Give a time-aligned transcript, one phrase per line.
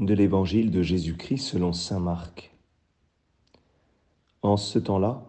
[0.00, 2.56] de l'Évangile de Jésus-Christ selon Saint Marc.
[4.40, 5.26] En ce temps-là,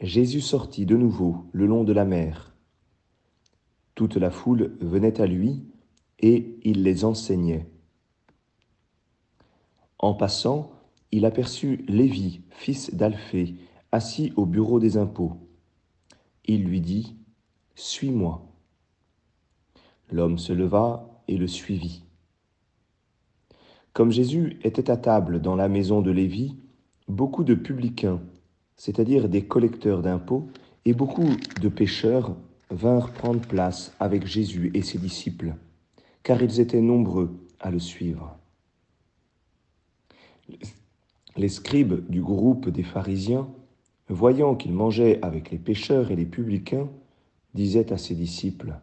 [0.00, 2.52] Jésus sortit de nouveau le long de la mer.
[3.94, 5.62] Toute la foule venait à lui
[6.18, 7.70] et il les enseignait.
[10.00, 10.72] En passant,
[11.12, 13.54] il aperçut Lévi, fils d'Alphée,
[13.92, 15.36] assis au bureau des impôts.
[16.46, 17.14] Il lui dit,
[17.76, 18.44] Suis-moi.
[20.10, 22.02] L'homme se leva et le suivit.
[23.92, 26.56] Comme Jésus était à table dans la maison de Lévi,
[27.08, 28.20] beaucoup de publicains,
[28.76, 30.48] c'est-à-dire des collecteurs d'impôts,
[30.84, 31.28] et beaucoup
[31.60, 32.36] de pécheurs
[32.70, 35.54] vinrent prendre place avec Jésus et ses disciples,
[36.22, 38.38] car ils étaient nombreux à le suivre.
[41.36, 43.48] Les scribes du groupe des pharisiens,
[44.08, 46.88] voyant qu'il mangeait avec les pécheurs et les publicains,
[47.54, 48.74] disaient à ses disciples,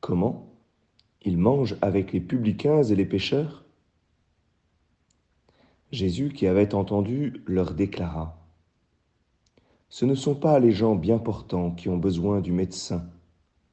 [0.00, 0.57] Comment?
[1.22, 3.64] Il mange avec les publicains et les pécheurs
[5.90, 8.36] Jésus, qui avait entendu, leur déclara,
[9.88, 13.08] Ce ne sont pas les gens bien portants qui ont besoin du médecin,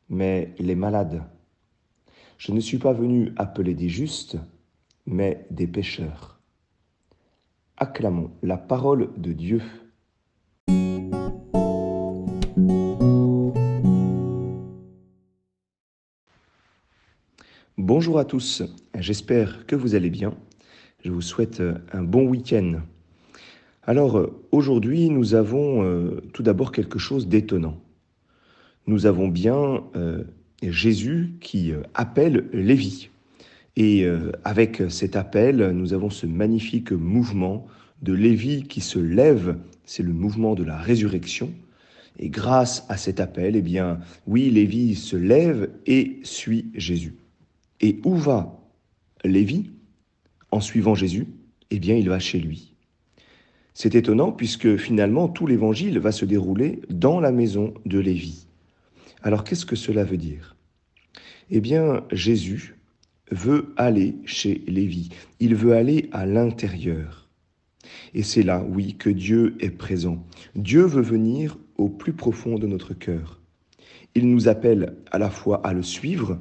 [0.08, 1.24] mais les malades.
[2.38, 4.38] Je ne suis pas venu appeler des justes,
[5.06, 6.40] mais des pécheurs.
[7.76, 9.62] Acclamons la parole de Dieu.
[17.98, 18.62] Bonjour à tous,
[19.00, 20.34] j'espère que vous allez bien.
[21.06, 22.82] Je vous souhaite un bon week-end.
[23.84, 27.80] Alors aujourd'hui, nous avons euh, tout d'abord quelque chose d'étonnant.
[28.86, 30.26] Nous avons bien euh,
[30.62, 33.12] Jésus qui euh, appelle Lévi.
[33.78, 34.06] Et
[34.44, 37.66] avec cet appel, nous avons ce magnifique mouvement
[38.02, 41.54] de Lévi qui se lève, c'est le mouvement de la résurrection.
[42.20, 47.16] Et grâce à cet appel, eh bien, oui, Lévi se lève et suit Jésus.
[47.86, 48.60] Et où va
[49.24, 49.70] Lévi
[50.50, 51.28] en suivant Jésus?
[51.70, 52.74] Eh bien, il va chez lui.
[53.76, 58.48] C'est étonnant puisque finalement tout l'évangile va se dérouler dans la maison de Lévi.
[59.22, 60.56] Alors qu'est-ce que cela veut dire?
[61.52, 62.76] Eh bien, Jésus
[63.30, 65.10] veut aller chez Lévi.
[65.40, 67.30] Il veut aller à l'intérieur.
[68.16, 70.26] Et c'est là, oui, que Dieu est présent.
[70.56, 73.42] Dieu veut venir au plus profond de notre cœur.
[74.16, 76.40] Il nous appelle à la fois à le suivre,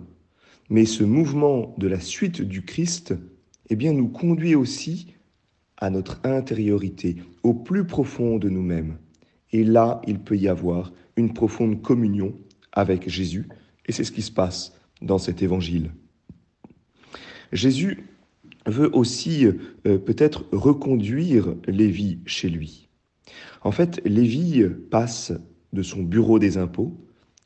[0.71, 3.15] mais ce mouvement de la suite du Christ,
[3.71, 5.15] eh bien, nous conduit aussi
[5.77, 8.99] à notre intériorité, au plus profond de nous-mêmes.
[9.53, 12.35] Et là, il peut y avoir une profonde communion
[12.73, 13.49] avec Jésus,
[13.87, 15.93] et c'est ce qui se passe dans cet évangile.
[17.53, 18.05] Jésus
[18.67, 22.89] veut aussi euh, peut-être reconduire Lévi chez lui.
[23.63, 25.33] En fait, Lévi passe
[25.73, 26.97] de son bureau des impôts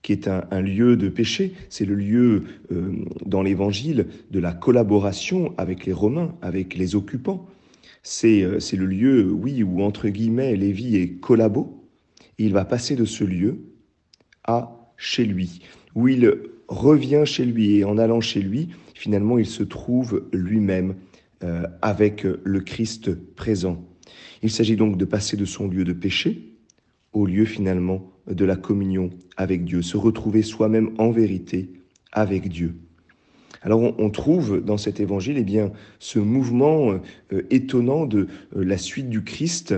[0.08, 1.52] qui est un, lieu de péché.
[1.68, 2.92] C'est le lieu euh,
[3.26, 7.44] dans l'Évangile de la collaboration avec les Romains, avec les occupants.
[8.02, 11.84] C'est euh, le lieu, oui, où entre guillemets Lévi est collabo.
[12.38, 13.58] il va passer de ce lieu
[14.44, 15.60] à chez lui,
[15.94, 16.34] où il
[16.68, 20.94] revient chez lui et en allant chez lui, finalement, il se trouve lui-même
[21.44, 23.84] euh, avec le Christ présent.
[24.42, 26.54] Il s'agit donc de passer de son lieu de péché
[27.12, 31.70] au lieu finalement de la communion avec Dieu, se retrouver soi-même en vérité
[32.12, 32.74] avec Dieu.
[33.62, 36.92] Alors on, trouve dans cet évangile eh bien, ce mouvement
[37.32, 39.74] euh, étonnant de euh, la suite du Christ,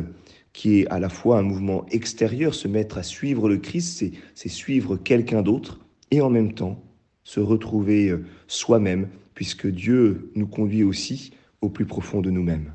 [0.53, 4.49] qui est à la fois un mouvement extérieur, se mettre à suivre le Christ, c'est
[4.49, 6.83] suivre quelqu'un d'autre, et en même temps
[7.25, 12.75] se retrouver euh, soi-même, puisque Dieu nous conduit aussi au plus profond de nous-mêmes.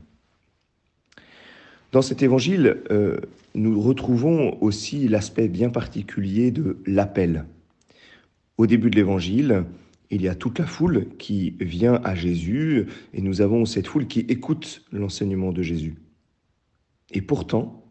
[1.96, 3.22] Dans cet évangile, euh,
[3.54, 7.46] nous retrouvons aussi l'aspect bien particulier de l'appel.
[8.58, 9.64] Au début de l'évangile,
[10.10, 14.08] il y a toute la foule qui vient à Jésus et nous avons cette foule
[14.08, 15.96] qui écoute l'enseignement de Jésus.
[17.14, 17.86] Et pourtant,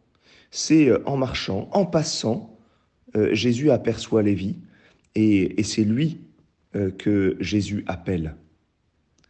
[0.50, 2.58] c'est euh, en marchant, en passant,
[3.16, 4.56] euh, Jésus aperçoit Lévi
[5.14, 6.20] et, et c'est lui
[6.98, 8.34] que Jésus appelle.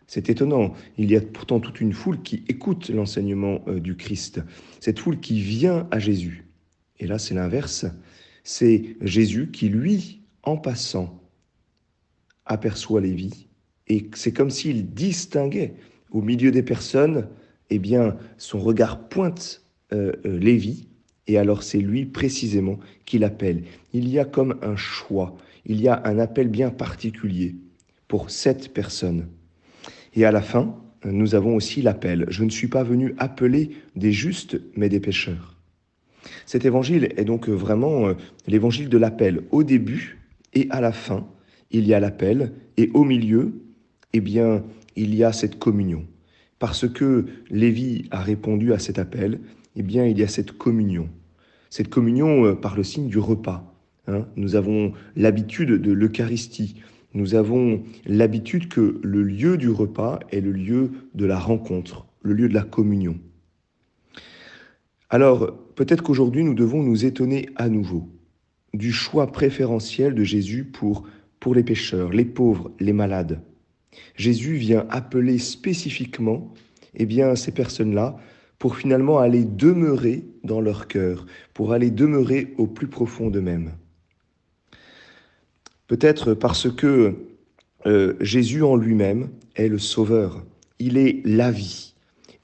[0.06, 0.74] C'est étonnant.
[0.98, 4.42] Il y a pourtant toute une foule qui écoute l'enseignement euh, du Christ.
[4.80, 6.46] Cette foule qui vient à Jésus.
[6.98, 7.86] Et là, c'est l'inverse.
[8.42, 11.20] C'est Jésus qui, lui, en passant,
[12.44, 13.48] aperçoit Lévi.
[13.88, 15.74] Et c'est comme s'il distinguait
[16.10, 17.28] au milieu des personnes,
[17.70, 19.62] eh bien, son regard pointe
[19.92, 20.88] euh, euh, Lévi.
[21.26, 23.64] Et alors, c'est lui précisément qui l'appelle.
[23.94, 25.36] Il y a comme un choix.
[25.64, 27.56] Il y a un appel bien particulier
[28.06, 29.26] pour cette personne.
[30.14, 30.74] Et à la fin,
[31.04, 32.26] nous avons aussi l'appel.
[32.28, 35.56] Je ne suis pas venu appeler des justes, mais des pécheurs.
[36.46, 38.14] Cet évangile est donc vraiment euh,
[38.46, 39.42] l'évangile de l'appel.
[39.50, 40.18] Au début
[40.54, 41.26] et à la fin,
[41.70, 43.52] il y a l'appel, et au milieu,
[44.12, 44.64] eh bien,
[44.96, 46.06] il y a cette communion.
[46.60, 49.40] parce que Lévi a répondu à cet appel,
[49.76, 51.10] eh bien, il y a cette communion.
[51.68, 53.74] Cette communion euh, par le signe du repas.
[54.06, 54.26] Hein.
[54.36, 56.76] Nous avons l'habitude de l'Eucharistie.
[57.14, 62.34] Nous avons l'habitude que le lieu du repas est le lieu de la rencontre, le
[62.34, 63.18] lieu de la communion.
[65.10, 68.08] Alors, peut-être qu'aujourd'hui, nous devons nous étonner à nouveau
[68.72, 71.04] du choix préférentiel de Jésus pour,
[71.38, 73.40] pour les pécheurs, les pauvres, les malades.
[74.16, 76.52] Jésus vient appeler spécifiquement
[76.96, 78.16] eh bien, ces personnes-là
[78.58, 83.72] pour finalement aller demeurer dans leur cœur, pour aller demeurer au plus profond d'eux-mêmes.
[85.94, 87.14] Peut-être parce que
[87.86, 90.44] euh, Jésus en lui-même est le Sauveur,
[90.80, 91.94] il est la vie.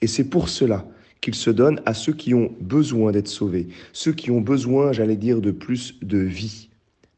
[0.00, 0.86] Et c'est pour cela
[1.20, 5.16] qu'il se donne à ceux qui ont besoin d'être sauvés, ceux qui ont besoin, j'allais
[5.16, 6.68] dire, de plus de vie.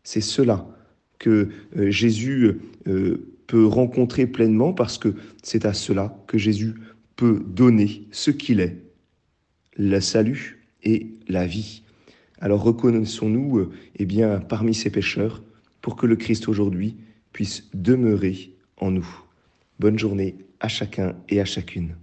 [0.04, 0.66] C'est cela
[1.18, 6.72] que euh, Jésus euh, peut rencontrer pleinement parce que c'est à cela que Jésus
[7.14, 8.78] peut donner ce qu'il est,
[9.76, 11.82] le salut et la vie.
[12.40, 13.68] Alors reconnaissons-nous
[13.98, 15.42] eh bien parmi ces pécheurs
[15.82, 16.96] pour que le Christ aujourd'hui
[17.32, 19.08] puisse demeurer en nous.
[19.78, 21.96] Bonne journée à chacun et à chacune.